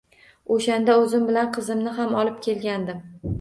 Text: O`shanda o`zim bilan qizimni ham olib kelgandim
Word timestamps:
O`shanda 0.53 0.95
o`zim 1.01 1.27
bilan 1.27 1.51
qizimni 1.59 1.93
ham 1.99 2.17
olib 2.23 2.41
kelgandim 2.49 3.05